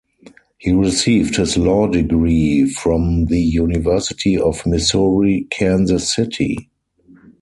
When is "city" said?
6.15-6.71